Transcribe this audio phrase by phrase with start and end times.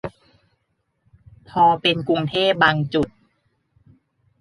[1.49, 3.09] พอเป็นกรุงเทพบางจุด